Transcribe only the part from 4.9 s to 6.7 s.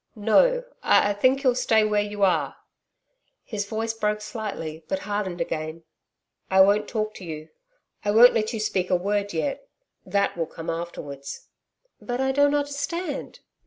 hardened again. 'I